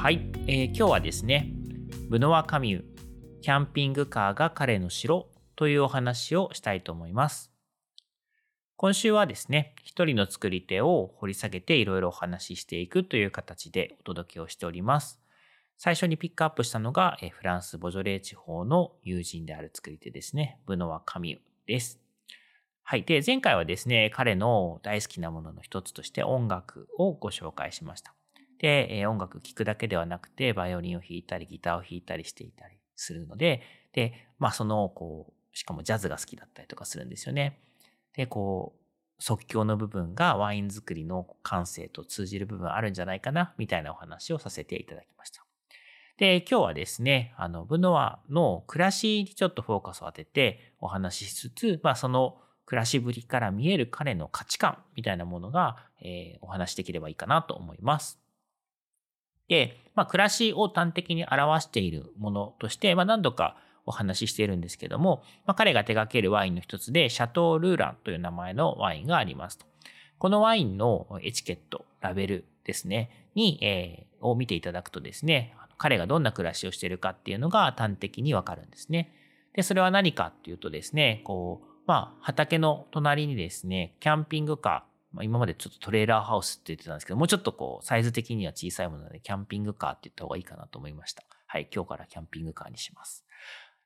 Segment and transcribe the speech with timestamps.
[0.00, 1.50] はい、えー今日はですね、
[2.08, 2.84] ブノワ・カミュ、
[3.42, 5.26] キャンピングカーが彼の城
[5.56, 7.50] というお話をしたいと思います。
[8.76, 15.20] 今週はですね、一人の作り手を掘り下げていろいろお話ししていくという形でお届けをしております。
[15.76, 22.00] 最初にピックアップしたのが、えフランス・ボジョレー地方の友人である作り手ですね、ブノワ・カミュです。
[22.84, 23.02] はい。
[23.02, 28.14] で、前回はですね、彼の大好きなものの一つとして音楽をご紹介しました。
[28.58, 37.60] で、音楽聴くだけではなくて、バイオリンを弾いたり、ギターを弾いたりしていたりするので、で、まあその、こう、しかもジャズが好きだったりとかするんですよね。
[38.14, 45.44] で、こう、即興の部分がワイン作りの感性と通じる部分あるんじゃないかな、みたいなお話をさせていただきました。
[46.16, 58.27] で、今日はですね、あの、ブノワの暮らしにちょっとフォーカスを当ててお話ししつつ、まあその暮らしぶりから見える彼の価値観みたいなものが、えーお話しできればいいかなと思います。
[59.48, 69.66] で、まあ、暮らしを端的に表しているものとして、まあ、何度かお話ししているんですけども、まあ、彼が手掛けるワインの一つで、シャトー・ルーランという名前のワインがありますと。
[70.18, 79.12] このワインのエチケット、ラベルですね、に、えーを見ていただくとですね、彼がどんな暮らしをしているかっていうのが端的にわかるんですね。
[79.54, 91.24] で、それは何かっていうとですね、こう、まあ、畑の隣にですね、キャンピングカー、まあ、今までちょっとトレーラーハウスって言ってたんですけど、もうちょっとこう、サイズ的には小さいもので、キャンピングカーって言った方がいいかなと思いました。
[91.46, 93.24] はい、今日からキャンピングカーにします。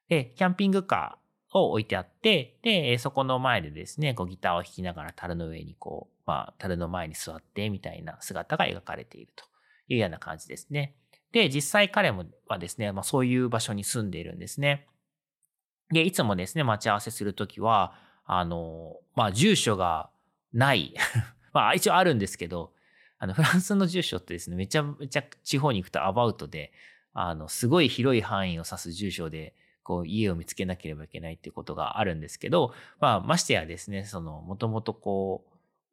[0.09, 9.44] で、キャンピングカーを置いてあって、で、そこの前でですね、こうギターを弾きながら樽の上にこう、まあ、樽の前に座ってみたいな姿が描かれていると
[9.88, 10.97] いうような感じですね。
[11.32, 14.87] で、実際彼もはですね、まあそういう場所に住んでいるんですね。
[15.91, 17.94] で、いつもですね、待ち合わせするときは、
[18.25, 20.11] あの、まあ住所が
[20.52, 20.94] ない。
[21.52, 22.72] まあ一応あるんですけど、
[23.18, 26.72] あの、フランスの住所ってですね、めちゃめちゃ地方に行くとアバウトで、
[27.14, 35.52] あの、すごい広い範囲を指す住所で、こう、家を見つけなければいけないっていうことがあるんですけど、まあ、ましてやですね、その、もともとこう、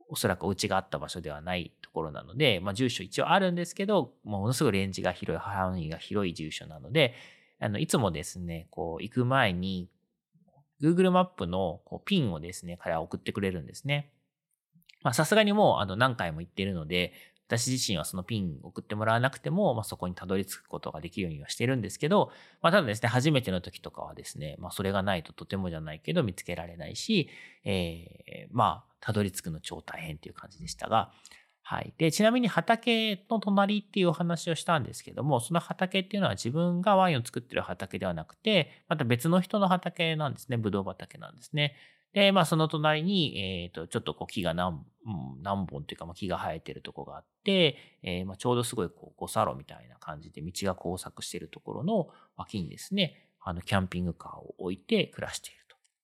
[0.09, 7.13] おそらくお家があった場所ではないところなので、まあ、住所一応あるんですけど、ものすごいレンジが広い、範囲が広い住所なので、
[7.59, 9.89] あの、いつもですね、こう、行く前に、
[10.81, 14.11] Google マップのこうピンをですね、彼は送ってくれるんですね。
[15.01, 17.13] まあ、さすがにもう、あの、何回も行ってるので、
[17.47, 27.27] 私自身はそのピン送ってもらわなくても、まあ、そこにたどり着くことができるようにはしてるんですけど、まあ、ただですね、初めての時とかはですね、まあ、それがないととてもじゃないけど見つけられないし、
[27.65, 31.11] えーまあ、たどり着くの超大変っていう感じでしたが、
[31.63, 31.93] はい。
[31.97, 40.57] で、ちなみに畑の隣っていうお話をしたんですけども、その畑っていうのは自分がワインを作ってる畑ではなくて、また別の人の畑なんですね。
[40.57, 41.75] ブドウ畑なんですね。
[42.13, 45.09] で、まあその隣に、えっ、と、ちょっとこう木が何,、う
[45.39, 55.57] ん、何本っていうか、まあ、木が生えてるとこがあって、えーまあ、ちょうどすごいこう、五差路みたいな感じで道が交錯しているところの脇にですね、あの、キャンピングカーを置いて暮らしている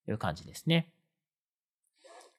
[0.06, 0.92] という感じですね。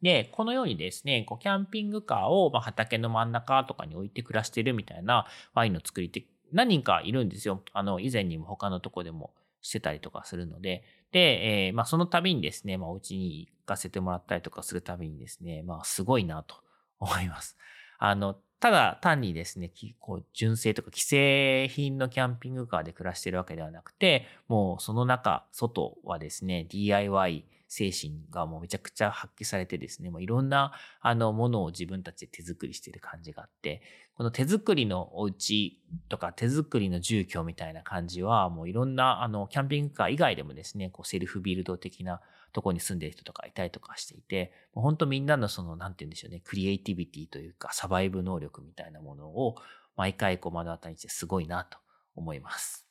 [0.00, 7.62] で、このようにですね、こうキャンピングカーをまあ畑の真ん中とかに置いて暮らしているみたいなワインの作りって何人かいるんですよ。
[7.72, 10.84] あの、以前にも他のとこでもしてたりとかするので。
[11.16, 16.56] で、えーまあその度にですね、まあお家に行かせてもらったりとかするたびにですね、まあすごいなと
[17.00, 17.56] 思います。
[17.98, 33.82] あの、ただ単にですね、こう純正とか既製品のキャンピングカーで暮らしてるわけではなくて、もうその中、外はですね、DIY 精神がもうめちゃくちゃ発揮されてですね、もういろんなあのものを自分たちで手作りしている感じがあって、
[34.14, 42.20] この手作りのお家とか手作りの住居みたいな感じは、もういろんなあのキャンピングカー以外でもですね、こうセルフビルド的な
[42.52, 49.56] とこに住んでる人とかいたりとかしていて、もう本当みんなのその、なんて言うんでしょうね、クリエイティビティというかサバイブ能力みたいなものを
[49.96, 51.78] 毎回こう目の当たりにしてすごいなと
[52.14, 52.85] 思います。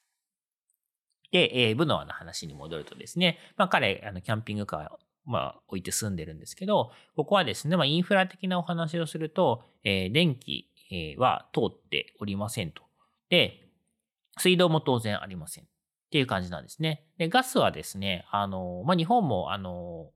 [1.35, 4.89] で、えーブノアの話に戻るとですね、まあ彼、あの、キャンピングカー、
[5.25, 10.69] まあ、置いて住んでるんですけど、ここはですね、まあ、インフラ的なお話をすると、えー電気
[11.17, 12.83] は通っておりませんと。
[13.27, 13.67] で、
[14.37, 15.65] 水道も当然ありません。
[15.65, 15.67] っ
[16.09, 17.05] ていう感じなんですね。
[17.17, 20.11] で、ガスはですね、あの、まあ、日本も、あの、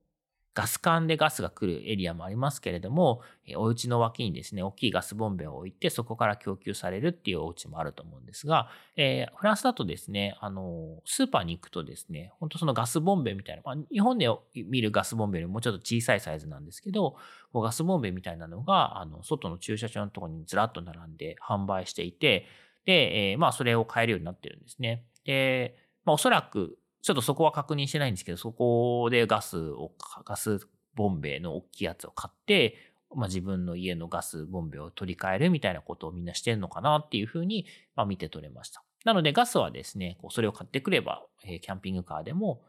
[0.52, 3.22] ガス管でガスが来るエリアもありますけれども、
[3.56, 17.16] お家の脇にですね、大きいガスボンベを置いて、そこから供給されるっていうお家もあると思うんですが、えー、フランスだとですね、あの、スーパーに行くとですね、本当そのガスボンベみたいな、まあ、日本で見るガスボンベよりもちょっと小さいサイズなんですけど、
[17.52, 22.46] こうガスボンベみたいなのが、あの、外の駐車場のところにずらっと並んで販売していて、
[22.86, 25.04] で、えー、まあ、それを買えるようになってるんですね。
[25.24, 29.92] で、まあ、おそらく、ちょっとそこは確認してないんですけど、そこでガスを、
[30.24, 32.76] ガスボンベの大きいやつを買って、
[33.14, 37.66] まあ、自分の家のガスボンベを取り替えるみたいなことをみんなしてるのかなっていうふうに、
[37.96, 38.84] まあ、見て取れました。
[39.04, 42.62] なのでガスはですね、こうそれを買ってくれば、えー、キャンピングカーでも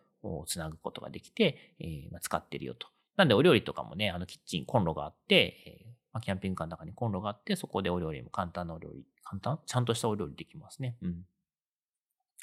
[0.48, 2.88] つなぐことができて、えーま、使ってるよと。
[3.18, 5.36] なんでお料理とかもね、あのキッチン、コンロがあって、
[5.66, 9.60] えーまあ、キャンピングカーの中にコンロがあって、そこでお料理も簡単なお料理、簡単？
[9.66, 10.95] ちゃんとしたお料理できますね。
[11.01, 11.25] うん。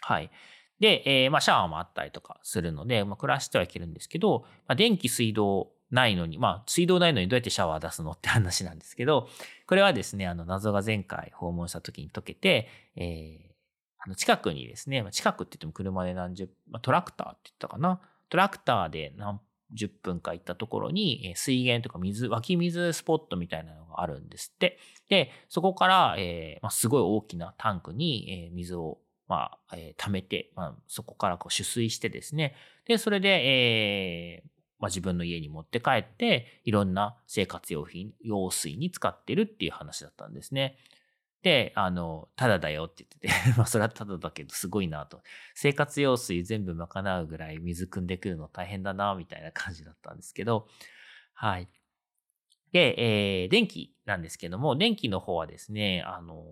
[0.02, 0.30] はい。
[0.80, 9.28] で、えー、まあ、シャワーもあったりとかするので、まあ、暮らしてはいけるんですけど、まあ、電気、水道ないのに、まあ、水道ないのにどうやってシャワー出すのって話なんですけど、
[9.66, 13.52] これはですね、あの、謎が前回訪問した時に解けて、えー、
[13.98, 18.00] あの、近くにですね、近くって言っても車で何十、まあ、トラクターって言ったかな？
[18.28, 19.40] トラクターで何
[19.72, 24.78] 十分か行ったところに、水源とか水、湧き水スポットみたいなのがあるんですって。
[25.08, 28.98] で、そこから、えーまあ、すごい大きなタンクに、水を、
[29.28, 32.54] まあ、えー、溜めて、まあ、そこからこう取水してですね。
[32.86, 34.48] で、それで、えー、
[34.78, 40.78] まあ、自分の家に持って帰って、いろんな生活用品、用水に使ってるっていう話だったんですね。
[41.42, 45.22] で、あの、ただだよって言ってて、 まあそれはただだけどすごいなと。
[45.54, 50.68] 生活用水全部賄うぐらい水汲んでくるの大変だな、みたいな感じだったんですけど、
[51.34, 51.68] はい。
[52.72, 56.44] で、えー、電気なんですけども、電気の方はですね、あの、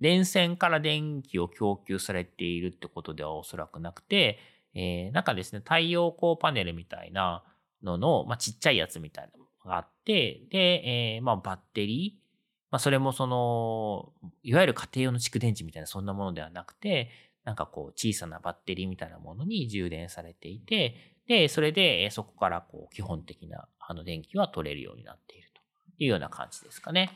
[0.00, 4.38] 電線から電気を供給されているってことではおそらくなくて、
[4.74, 7.42] えー、なんかですね、太陽光パネルみたいな
[7.82, 12.28] のの、まあ、ちっちゃいやつみたいなのがあって、で、えー、まあ、バッテリー、
[12.70, 14.12] まあ、それもその、
[14.42, 17.10] いわゆる家庭用の蓄電池みたいなそんなものではなくて、
[17.44, 25.62] なんかこう小さなバッテリーみたいなものに充電されていて、で、それでそこからこう基本的なあの電気は取れるようになっていると
[25.98, 27.10] いうような感じですかね。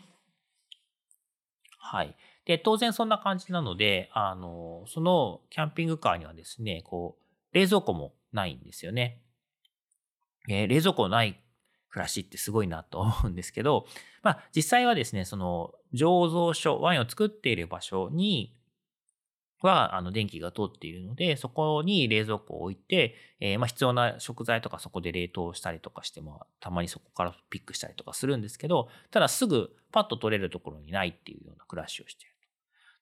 [1.79, 2.17] はい。
[2.45, 9.21] で、当然そんな感じなので、あの、そのキャンピングカーにはですね、こう、冷蔵庫もないんですよね。
[10.49, 11.41] えー、冷蔵庫ない
[11.91, 13.87] 暮らしってすごいなと思うんですけど、
[14.23, 18.57] まあ実際はですね、その醸造所、ワインを作っている場所に
[19.61, 32.32] は、あの、電気が通っているので、そこに冷蔵庫を置いて、えー、まあ、必要な食材とかそこで冷凍したりとかしても、たまにそこからピックしたりとかするんですけど、ただすぐパッと取れるところにないっていうような暮らしをしている。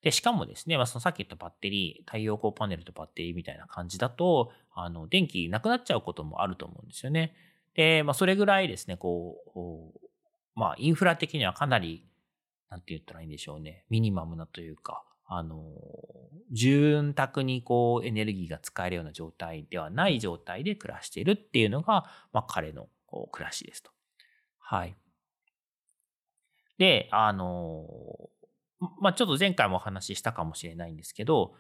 [0.02, 7.34] で、しかもですね、まあ、そのさっき言ったバッテリー、太陽光パネルとバッテリーみたいな感じだと、あの、電気なくなっちゃうこともあると思うんですよね。
[7.74, 12.06] で、まあ、それぐらいですね、こう、まあ、インフラ的にはかなり、
[12.70, 15.64] なんて言ったらいいんでしょうね、ミニマムなというか、あの、
[16.50, 23.90] 潤沢にこうエネルギーが使えるような状態ではない状態で暮らしているっていうのが、まあ、彼のこう暮らしですと。
[24.58, 24.96] はい。
[26.78, 27.84] で、あの、
[29.00, 31.54] まあ、ちょっと前回もお話ししたかもしれないんですけど、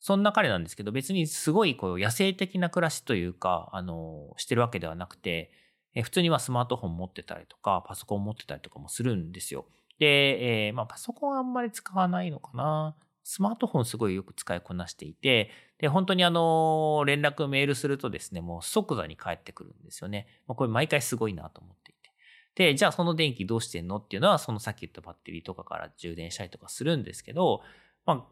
[0.00, 5.50] そんな彼なんですけど、別にすごいこう野生的な暮らしというか、あの、してるわけではなくて、
[5.94, 9.66] え普通にはスマートフォン持ってたりとか、パソコン持ってたりとかもするんですよ。
[9.98, 12.94] で、えー、まあ、パソコンあんまり使わないのかな。
[13.24, 20.28] スマートフォンすごいよく使いこなしていて、で、本当にあの、連絡メールするとですね、もう即座に返ってくるんですよね。
[20.46, 21.87] まあ、これ毎回すごいなと思って。
[22.58, 23.98] で、じゃあその電気どうしてんの？
[23.98, 27.62] っていうのは、そのさっき言ったバッテリーとかから充電したりとかするんですけど、
[28.04, 28.24] まあ、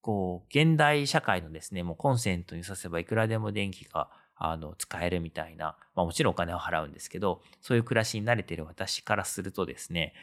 [0.00, 10.14] こう、現代社会のですね、もうコンセントに挿せばいくらでも電気があの使えるみたいな、まあ、もちろんお金を払うんですけど、そういう暮らしに慣れてる私からするとですね、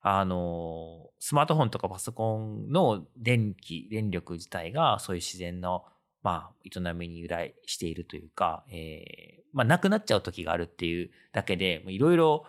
[0.00, 5.84] あの、スマートフォンとかパソコンの電気、電力自体がそういう自然の、
[6.22, 12.44] まあ、営みに由来しているというか、えー、まあ、なくなっちゃう時があるっていうだけで、いろいろ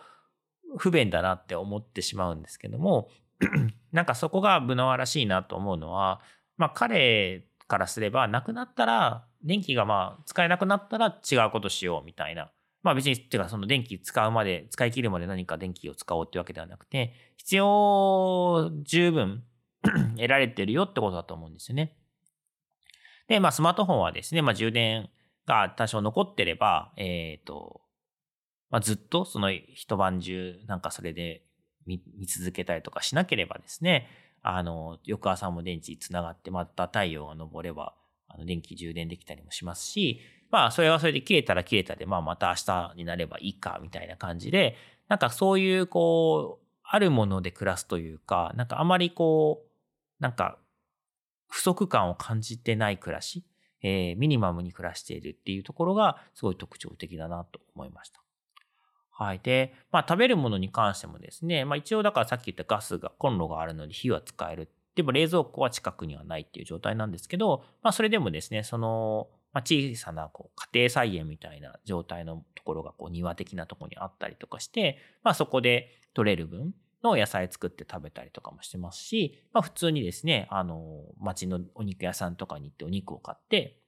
[0.76, 3.08] 不便だなって思ってしまうんですけども、
[3.92, 6.20] なんかそこがブノワらしいなと思うのは、
[6.56, 12.50] まあ彼からすれば、なくなったら、電気がまあ使えなくなったら違うことしようみたいな。
[12.82, 19.44] まあ別に、っていうかその電気使うまで、使い切るまで何か電気を使おうってわけではなくて、必要十分
[20.16, 21.96] 得られてるよってことだと思うんですよね。
[23.28, 25.08] で、まあスマートフォンはですね、まあ充電
[25.46, 27.82] が多少残ってれば、えっ、ー、と、
[28.70, 31.42] まあずっとその一晩中なんかそれで
[31.86, 34.08] 見続けたりとかしなければですね、
[34.42, 37.94] あの、翌朝も電池つながって、また太陽が昇れば、
[38.28, 40.20] あの電気充電できたりもしますし、
[40.50, 44.76] まあそれはそれで切れたら切れたで、まあまた明日になればいいかみたいな感じで、
[45.08, 50.58] なんかそういうこう、あるもので暮らすというか、なんかあまりこう、なんか
[51.48, 53.44] 不足感を感じてない暮らし、
[53.82, 58.22] えー、ミニマムに暮らしているっていうところがすごい特徴的だなと思いました。
[59.18, 59.40] はい。
[59.42, 64.70] で、まあ食べるものに関してもですね、まあ一応だからさっき言ったガスが、コンロがあるので火は使える。
[64.94, 76.72] でも冷蔵庫は近くにはないっていう状態なんですけど、まあそれでもですね、その、まあ、小さなこう家庭菜園みたいな状態のところがこう庭的なところにあったりとかして、まあそこで取れる分
[77.02, 83.80] の野菜作って食べたりとかもしてますし、まあ普通にですね、あの、町のお肉屋さんとかに行ってお肉を買って、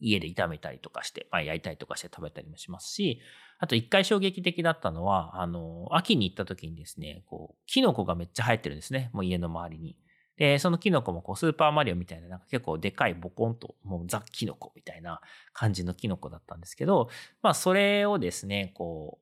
[0.00, 3.20] 家で炒めたりとかして、まあ焼いたりとかして食べたりもしますし、
[3.60, 9.96] あと一回衝撃的だったのは、あの、秋に行った時にですね、こう、キノコがめっちゃ生えてるんですね、もう家の周りに。
[10.38, 15.20] で、そのキノコもこうスーパーマリオみたいな、なんか結構でかいボコンと、もうザ・キノコみたいな
[15.52, 17.10] 感じのキノコだったんですけど、
[17.42, 19.18] まあそれをですね、こ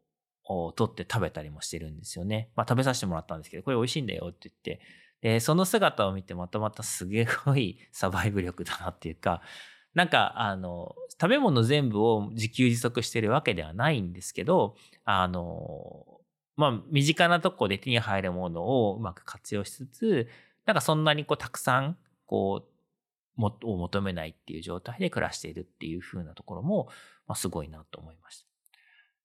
[0.48, 2.50] う、取って食べたりもしてるんですよね。
[2.54, 4.80] まあ食べさせてもらったんですけど、これ美味しいんだよって言って、
[5.20, 9.42] で、その姿を見てまたまたすげ ごいサバイブ力だなっていうか、
[9.98, 16.06] なんか、あの、食べ物全部を自給自足してるわけではないんですけど、あの、
[16.56, 20.28] まあ、身近なとこで手に入るものをうまく活用しつつ、
[20.66, 22.62] なんかそんなにこう、たくさん、こ
[23.36, 26.86] う、も、を求めないっていう状態で暮らしているっていう風なところも、
[27.26, 28.48] まあ、すごいなと思いました。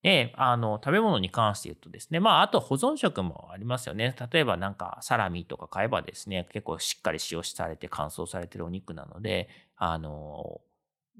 [0.03, 4.15] で、あの、食べ物に関して言うとですね、まあ、あと保存食もありますよね。
[4.32, 10.62] 例えばなんかサラミとか買えばですね、結構しっかり使用されて乾燥されてるお肉なので、あの、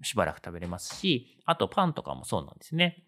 [0.02, 3.04] しばらく食べれますし、あとパンとかもそうなんですね。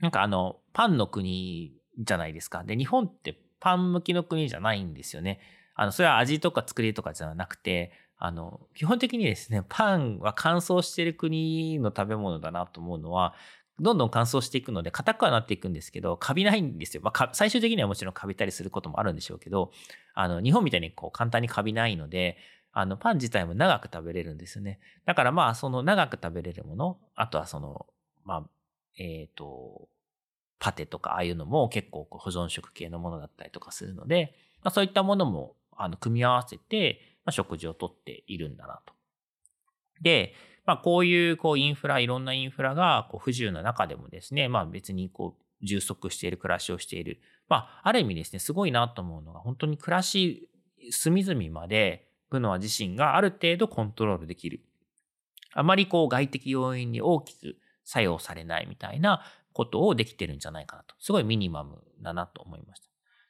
[0.00, 2.64] なんかあの、パンの国じゃないですか。
[2.64, 5.40] で、日本ってパン向きの国じゃないんですよね。
[5.74, 13.34] あの、それは味とか作りとかじゃなくて、あの、基本的にですね、パンは乾燥してる国の食べ物だなと思うのは、
[13.80, 17.02] どんどん乾燥していくので、硬くはなっていくんですけど、カビないんですよ。
[17.04, 19.70] まあ、最終的にはもちろんカビたりすることもあるんでしょうけど、
[20.14, 22.38] あの、日本みたいにこう簡単にカビないので、
[22.72, 24.80] あの、パン自体も長く食べれるんですよね。
[25.04, 27.86] だからまあ、その長く食べれるもの、あとはその、
[28.24, 28.50] まあ、
[28.98, 29.88] えっ、ー、と、
[30.58, 38.94] パテとかああいうのも結構保存食系のものだったりとかするので、まあ、そういったものも、あの、組み合わせて、まあ、食事をとっているんだなと。
[40.02, 40.34] で、
[40.66, 47.20] まあ、こういうこうインフラ、いろんなインフラがこう不自由な中でもですね、まあ、別にこう充足している暮らしをしている。
[47.48, 50.48] まあ、ある意味ですね、すごいなと思うのが、本当に暮らし、
[50.90, 54.60] 隅々までブノア自身がある程度コントロールできる。
[55.52, 60.94] あまりこう外的要因に大きく作用されないみたいなことをできてるんじゃないかなと。
[60.98, 62.88] すごいミニマムだなと思いました。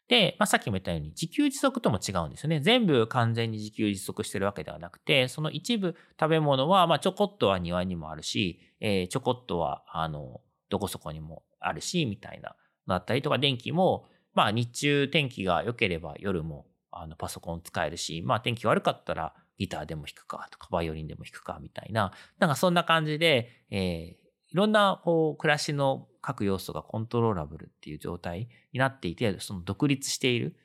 [0.09, 2.61] で、まあ、さっきも言ったように自給自足とも違うんですよね。
[2.61, 10.41] 全部完全に自給自足してるわけではなくて、その一部食べ物は、ま、ちょこっとは庭にもあるし、えー、ちょこっとは、あの、
[10.71, 30.57] どこそこにもあるし、みたいな、だったりとか、電気も、まあ、日中天気が良ければ夜も、あの、パソコン使えるし、まあ、天気悪かったらギターでも弾くかとか、バイオリンでも弾くかみたいな、なんかそんな感じで、えー、いろんなこう暮らしの各要素がコントローラブルっていう状態になっていて、その独立している。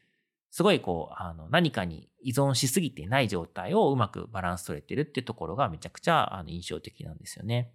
[0.51, 7.71] すごいこう、あの、何かに依存しすぎてない状態をうまくバランス取れてるっていうところがめちゃくちゃあの印象的なんですよね。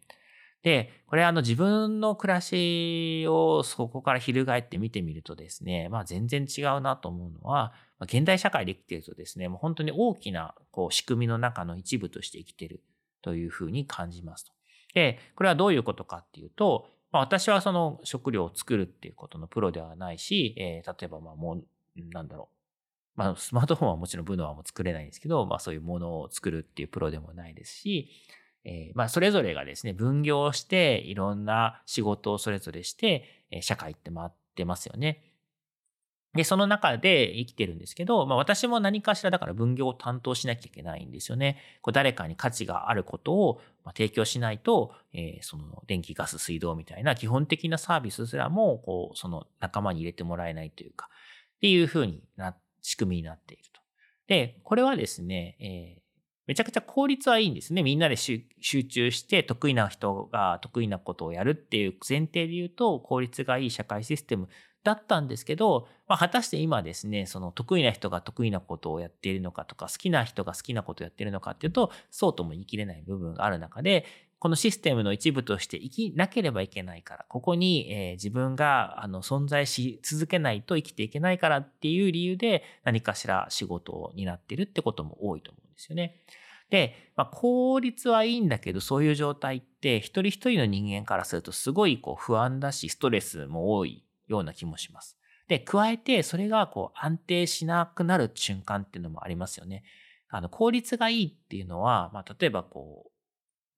[0.62, 7.72] で、これあの自分の暮らしをそこから翻って見てみるとですね、まあ全然違うなと思うのは、
[8.02, 12.82] 現代社会で生きているとですね、もう本当に大きなこう仕組みの中の一部として生きている
[13.22, 14.52] というふうに感じますと。
[14.94, 21.64] で、これはどういうことかっていうと、まあ、私はその食料を作るっていうことのプロではないし、えー、例えばまあもう、
[22.12, 22.58] なんだろう。
[23.18, 28.10] まあ、スマートフォンはもちろんブノアも作れないんですけど、まあそういうものを作るっていうプロでもないですし、
[28.68, 35.22] えー、まあそれぞれがですね、分業して、いろんな仕事をそれぞれして、え社会って回ってますよね。
[36.34, 41.56] で、その中で生きてるんですけど、まあ私も何かしらだから分業を担当しなきゃいけないんですよね。
[41.80, 43.62] こう誰かに価値があることを
[43.96, 51.08] 提供しないと、えー、その電気、ガス、水道みたいな基本的なサービスすらも、こう、その仲間に入れてもらえないというか、
[51.56, 53.80] っていうふうにな、仕組みになっていると。
[54.26, 56.07] で、これはですね、えー、
[56.48, 57.82] めちゃくちゃ効率はいいんですね。
[57.82, 64.48] みんなで集中して得意な人が得意なことをやるっていう前提で言うと効率がいい社会システム
[64.82, 74.06] だったんですけど、まあ、果たして今ですね、その得意な人が得意なことをやっているのかとか、好きな人が好きなことをやっているのかっていうと、そうとも言い切れない部分がある中で、
[74.38, 86.22] このシステムの一部として生きなければいけないから、ここに、えー、自分があの存在し続けないと生きていけないからっていう理由で何かしら仕事を担ってるってことも多いと思うんですよね。
[86.70, 95.18] で、まあ、効率はいいんだけど、そういう状態って一人一人の人間からするとすごいこう不安だし、ストレスも多いような気もします。
[95.48, 99.82] で、加えてそれがこう安定しなくなる瞬間っていうのもありますよね。
[100.28, 103.10] あの、効率がいいっていうのは、まあ、例えばこう、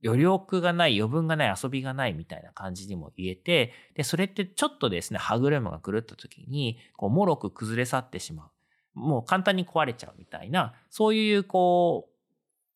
[0.04, 8.98] 余力がない、余分がない、遊びがないみたいな感じにも言えて、で、それってちょっとですね、歯車が狂った時に、こう、もろく崩れ去ってしまう。
[8.98, 12.08] もう簡単に壊れちゃうみたいな、そういう、こ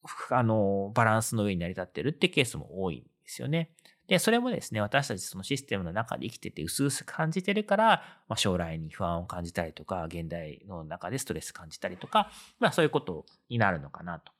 [0.03, 3.71] う、あの、バランスの上に成り立ってるってケースも多いんですよね。
[4.07, 7.87] で、それもですね、私たちそのシステムの中で生きてて薄々感じてるから、
[8.29, 14.33] まあ、将来に不安を感じたりとか、現代の中でストレス感じたりとか、まあそういうことになるのかなと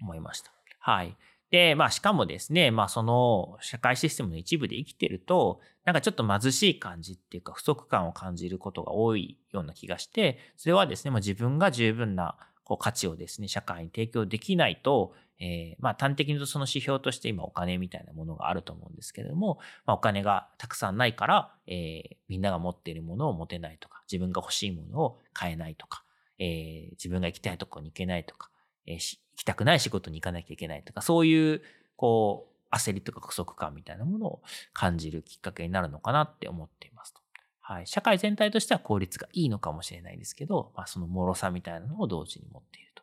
[0.00, 0.52] 思いました。
[0.78, 1.16] はい。
[1.50, 26.02] で、まあしかもですね、まあその社会システムの一部で生きてると、なんかちょっと貧しい感じっていうか不足感を感じることが多いような気がして、それはですね、まあ、自分が十分なこう価値をですね、社会に提供できないと、えー、まあ端的に言うとその指標として今お金みたいなものがあると思うんですけれども、まあ、お金がたくさんないから、えー、みんなが持っているものを持てないとか、自分が欲しいものを買えないとか、
[26.38, 28.50] えー、自分が行きたいところに行けないとか、
[28.86, 31.62] えー、行きたくない仕事に行かなきゃいけないとか、そういう、
[31.96, 37.20] こう、焦りとか不足感みたいなものを感じるきっかけになるのかなって思っていますと。
[37.60, 37.86] はい。
[37.86, 43.02] 社会全体としては効率がいいのかもしれないですけど、まあ、その脆さみたいなのを同時に持っていると。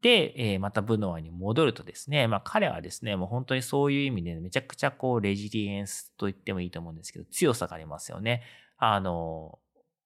[0.00, 8.42] で、えー、またブノアに戻るとですね、まあ彼はですね、もう本当にそういう意味でめちゃくちゃこうレジリエンスと言ってもいいと思うんですけど、強さがありますよね。
[8.78, 9.58] あの、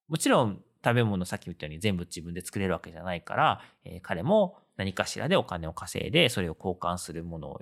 [0.08, 7.60] もちろん食べ物さっき言ったように全部自分で作れるわけじゃないから、えー、彼も何かしらでお金を稼いで、それを交換するものを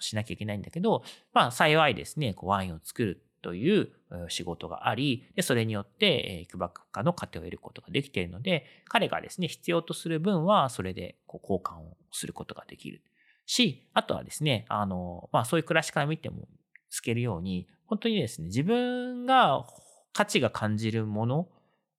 [0.00, 3.90] しなきゃいけないんだけど、まあ幸いですね、こうワインを作るという
[4.28, 13.02] 仕事があり、でそれによっていくばくかの糧を得ることができているので、彼がですね、必要とする分はそれでこう交換をすることができる
[13.46, 16.48] し、あとはですね、あの、まあそういう暮らしから見ても
[16.90, 19.66] つけるように、本当にですね、自分が
[20.12, 21.48] 価値が感じるもの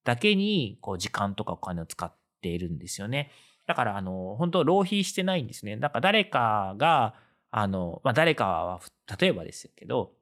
[0.04, 3.32] だけにこう時間とかお金を使っているんですよね。
[3.70, 5.78] だから、あの、本当浪費してないんですね。
[5.78, 7.14] だから誰かが、
[7.52, 8.80] あの、まあ、誰かは、
[9.20, 10.14] 例えばですけど、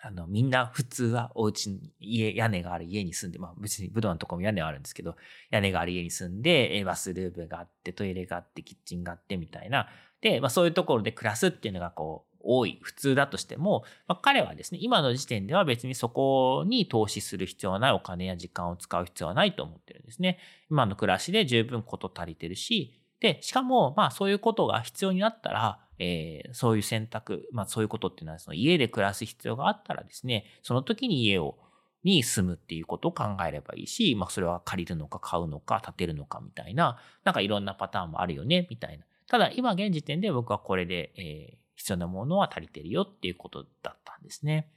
[0.00, 5.16] あの、みんな普通はお家に、家、屋根がある家に住んで、まあ別に武道のとこも屋根はあるんですけど、
[5.50, 9.88] 屋根がある家に住んで、バスルームがあって、トイレがあって、キッチンがあってみたいな。
[10.20, 20.38] で、まあそういうところで暮らすっていうのがこう、多い、普通だとしても、まあ、彼はですね、今の時点では別にそこに投資する必要はないお金や時間を使う必要はないと思ってるんですね。
[20.70, 31.58] 今の暮らしで十分こと足りてるし、で、しかも、まあそういうことが必要になったら、えー、そういう選択、まあそういうことっていうのは、その家で暮らす必要があったらですね、その時に家を、
[32.02, 39.04] に住むっていうことを考えればいいし、まあそれは借りるのか買うのか建てるのかみたいな、なんかいろんなパターンもあるよね、みたいな。
[39.28, 44.70] ただ今現時点で僕はこれで、えー、必要なものは足りてるよっていうことだったんですね。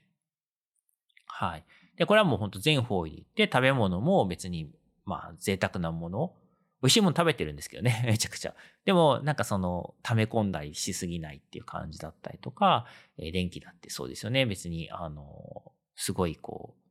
[1.27, 1.65] はい。
[1.97, 4.71] で、これはもう本当全方位で言って、食べ物も別に、
[5.03, 6.33] まあ贅沢なもの、
[6.81, 8.55] 美味しいもの食べてるんですけどね、 めちゃくちゃ。
[8.85, 12.85] でも、なんかその、溜め込んだりしすぎないっていう感じだったりとか、
[13.17, 14.45] えー、電気だってそうですよね。
[14.45, 16.83] 別に、あの、すごいこう、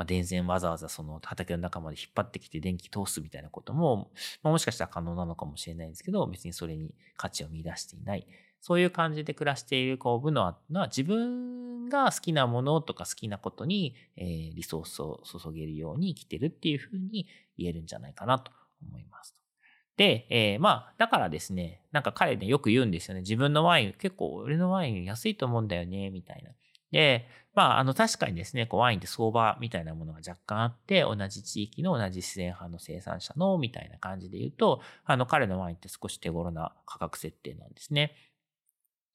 [0.00, 4.10] まあ、電線わざわざその畑の中まで引っ張ってきて電気通すみたいなことも、
[4.42, 8.26] まあ、もしかしたら可能なのかもしれないんですけど、別にそれに価値を見出していない。
[8.60, 17.26] そういう感じで暮らしているこう部のは自分が好きなものとか好きなことに、えー、リソースを注げるように生きてるっていうふうに
[17.58, 18.52] 言えるんじゃないかなと
[18.86, 19.34] 思います。
[19.96, 23.20] で、えー、まあ、だからですね、なんか彼ね、よく言うんですよね。
[23.20, 26.52] 自分のワイン、結構俺のワイン安いと思うんだよね、みたいな。
[26.90, 38.14] で、まあ、あの、確かにですね、こうワインって相場みたいなものが若干あって、同じ地域の同じ自然派の生産者のみたいな感じで言うと、あの、彼のワインって少し手頃な価格設定なんですね。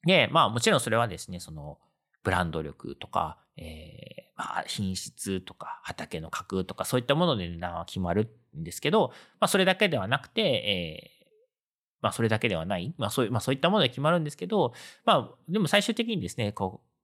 [0.06, 1.78] で、まあもちろんそれはですね、その
[2.24, 11.28] ブランド力とか、えー、まあ品質とか畑の格とかそういったもので値段は決まるんですけど、まあそれだけではなくて、えー、
[12.02, 14.74] まあそれだけではない、まあそういう、まあそういったもので決まるんですけど、
[15.06, 16.95] まあでも最終的にですね、こう、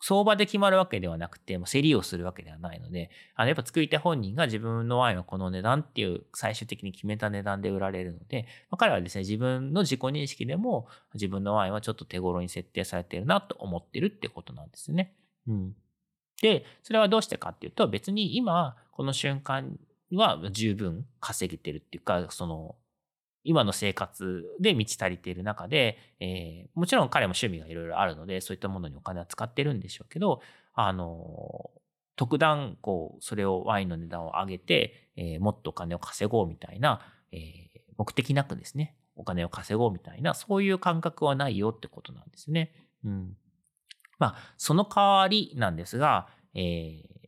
[0.00, 15.14] 相場で決まるわけではなくて、競りをするわけではないので、あの、やっぱ作り手本人が自分のワインはこの値段っていう最終的に決めた値段で売られるので、まあ、彼はですね、自分の自己認識でも自分のワインはちょっと手頃に設定されているなと思ってるってことなんですね。
[15.46, 15.76] うん。
[16.40, 19.78] で、それはどうしてかっていうと、別に今、この瞬間
[20.12, 22.76] は十分稼げてるっていうか、その、
[23.44, 30.40] 今の生活で満ち足りている中で、えー、もちろん彼も趣味がいろいろあるので、そういったものにお金は使ってるんでしょうけど、
[30.74, 31.70] あの、
[32.16, 37.00] 特段、こう、それをワインの値段を上げて、えー、もっとお金を稼ごうみたいな、
[37.32, 42.72] えー、目的なくですね、お金を稼ごうみたいな、そういう感覚はないよってことなんですね。
[43.04, 43.36] うん。
[44.18, 47.19] まあ、その代わりなんですが、えー、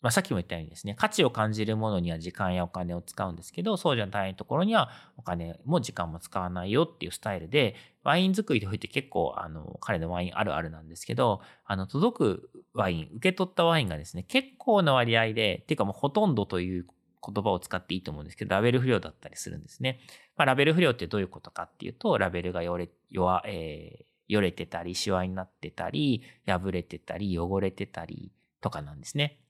[0.00, 16.86] まあ、さっきも言ったようにですね、価値を感じるものには時間やお金を使うんですけど、そうじゃないところにはお金も時間も使わないよっていうスタイルで、ワイン作りにおいて結構、あの、彼のワインあるあるなんですけど、あの、届くワイン、受け取ったワインがですね、結構な割合で、っていうかもうほとんどという
[17.26, 20.00] 言葉を使っていいと思うんですけど、ラベル不良だったりするんですね。
[20.36, 28.30] まあ、ラベル不良ってどういうことかっていうと、ラベルがよれ、弱、えー、よれてたり、シワになってたり、破れてたり、汚れてたり
[28.60, 29.40] とかなんですね。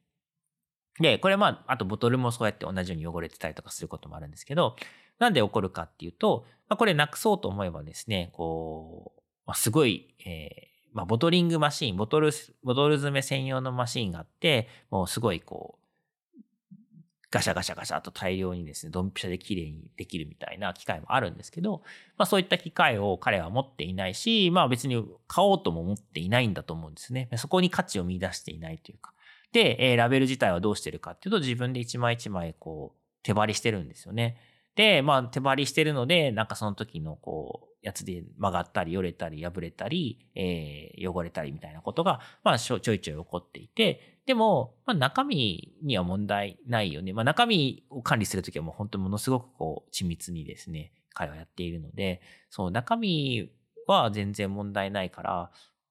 [1.01, 4.77] で、これまあ、あとボトルもそうやって同じように汚れてたりとかすることもあるんですけど、
[5.19, 12.31] なんで起こるかっていうと、まあ、これなくそうと思えばですね、こう、まあ、すごい、えー、まあ、ボトリングマシン、ボトル、
[12.63, 15.79] ボトル詰め専用のマシンがあって、もうすごいこう、
[17.31, 21.83] ガシャガシャガシャと大量にですね、ドンピシャで綺麗にできるみたいな機械もあるんですけど、
[22.17, 27.29] まあそういった機械を彼は持っていないし、まあ別に買おうとも思っていないんだと思うんですね。
[27.37, 29.13] そこに価値を見出していないというか。
[29.53, 34.37] で、えー、ラベル自体はどうしてるかっていうと、自分で一枚一枚こう、手張りしてるんですよね。
[34.75, 47.13] で、まあ手張りしてるので、なんかその時のこう、やつで曲がったり、よれたり、破れたり、えー、汚れたりみたいなことが、まあちょいちょい起こっていて、でも、まあ中身には問題ないよね。
[47.13, 53.51] まあ中身を管理するときはもう本当ものすごくこう、緻密にですね、彼はやっているので、そう、中身
[53.87, 55.51] は全然問題ないから、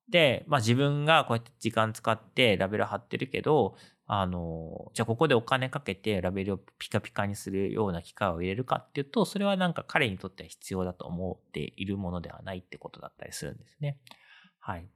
[0.09, 3.75] でまあ自分がこうやって時間使ってラベル貼ってるけど、
[4.09, 13.97] あの、じゃあここでお金かけてラベルをピカピカにするような機械を入れるかっていうと、それはなんか彼にとっては必要だと思っているものではないってことだったりするんですね。
[14.59, 14.87] はい。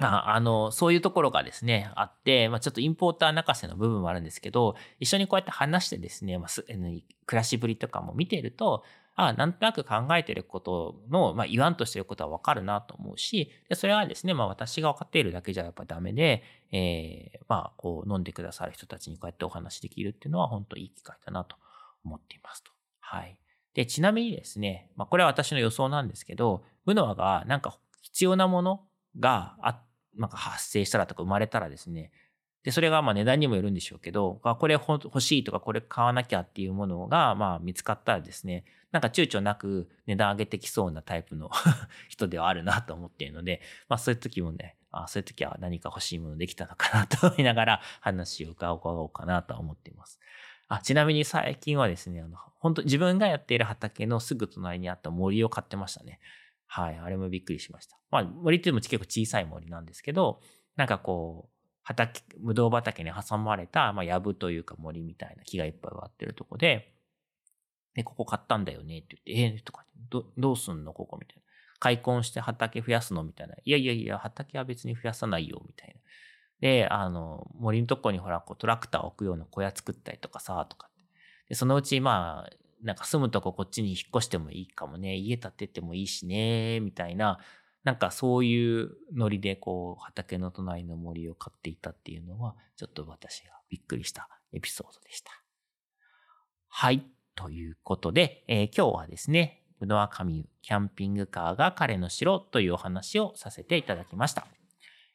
[0.00, 7.04] ああの、そういうところがですね、あって、まあ、ちょっとインポーター泣かせの部分もあるんですけど、一緒にこうやって話してですね、まあ、暮
[7.38, 21.56] らしぶりとかも見ていると、ああなんとなく考えてることの、まあ、言わんとしてることはわかるなと思うし、でそれはですね、まあ、私が分かっているだけじゃやっぱダメで、えー、まあ、こう、飲んでくださる人たちにこうやってお話できるっていうのは、本当いい機会だなと
[22.04, 22.70] 思っていますと。
[23.00, 23.36] はい。
[23.74, 28.84] で、ちなみにですね、まあ、これは私の予想なんですけど、ブノアがなんか必要なもの
[29.20, 29.82] があ、
[30.16, 32.10] なんか発生したらとか生まれたらですね、
[32.64, 41.50] で、それがまあ値段にもよるんでしょうけど、これ欲しいとかこれ買わなきゃっていうものがまあ見つかったらですね、なんか躊躇なく値段上げてきそうなタイプの
[42.08, 50.20] 人ではあるなと思っているので、まあそういう時もね、あそういう時は何か欲しいものできたのかなと思いながら話を伺おうかなと思っています。
[50.68, 56.20] あちなみに最近はですね、あの、本当自分がやっている畑のすぐ隣にあった森を買ってましたね。
[56.66, 57.98] はい、あれもびっくりしました。
[58.10, 60.40] まあ森っていうのも結構小さい森なんですけど、
[60.76, 61.52] なんかこう、
[61.82, 66.94] 畑、ぶどう畑に挟まれた、まあ、藪というか森みたいな木がいっぱい植わってるとこで、
[67.94, 70.92] で、ここ買ったんだよねって言って、えー、とか、ど、どうすんの？
[70.92, 71.42] ここみたいな。
[71.78, 73.22] 開墾して畑増やすの？
[73.24, 73.54] みたいな。
[73.64, 76.00] いやいやいや、畑は別に増やさないよ、みたいな。
[76.60, 80.88] で、あの、森のとこにほら、こうトラクター置くような小屋作ったりとかさ、とか。
[81.48, 82.50] で、そのうち、まあ、
[82.82, 85.16] なんか住むとここっちに引っ越してもいいかもね。
[85.16, 87.38] 家建ててもいいしね、みたいな。
[87.84, 95.32] なんかそういうノリでこう畑の隣の森を買っていたっていうのはちょっと私がびっくりしたエピソードでした。
[96.68, 97.04] はい。
[97.34, 104.46] ということで、えー、今日はですね、ブノアカミュー、キャンピングカーが彼の城というお話をさせていただきました。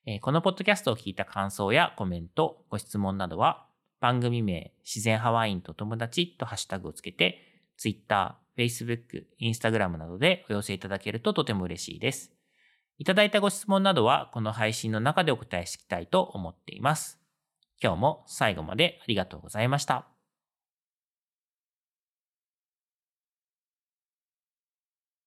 [0.05, 3.65] えー、このポッドキャストを聞いた感想やコメント、ご質問などは、
[3.99, 7.39] 番組名、自然ハワインと友達とハッシュタグをつけて、
[7.77, 12.31] Twitter、Facebook、Instagram などでお寄せいただけるととても嬉しいです。
[12.97, 17.19] いただいたご質問などは、この配信の中でお答えしていきたいと思っています。
[17.81, 20.16] 今日も最後までありがとうございました。